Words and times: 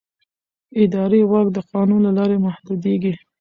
اداري 0.83 1.21
واک 1.31 1.47
د 1.53 1.57
قانون 1.71 1.99
له 2.07 2.11
لارې 2.17 2.37
محدودېږي. 2.45 3.13